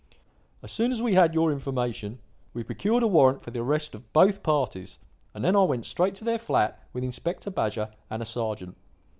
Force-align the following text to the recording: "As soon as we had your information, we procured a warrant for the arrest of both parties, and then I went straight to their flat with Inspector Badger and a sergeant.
"As 0.63 0.71
soon 0.71 0.91
as 0.91 0.99
we 0.99 1.13
had 1.13 1.35
your 1.35 1.51
information, 1.51 2.17
we 2.55 2.63
procured 2.63 3.03
a 3.03 3.07
warrant 3.07 3.43
for 3.43 3.51
the 3.51 3.59
arrest 3.59 3.93
of 3.93 4.11
both 4.13 4.41
parties, 4.41 4.97
and 5.31 5.45
then 5.45 5.55
I 5.55 5.61
went 5.61 5.85
straight 5.85 6.15
to 6.15 6.23
their 6.25 6.39
flat 6.39 6.83
with 6.91 7.03
Inspector 7.03 7.51
Badger 7.51 7.93
and 8.09 8.19
a 8.19 8.25
sergeant. 8.25 8.75